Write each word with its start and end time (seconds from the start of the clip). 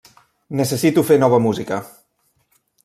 Necessito 0.61 1.03
fer 1.11 1.19
nova 1.25 1.41
música! 1.47 1.81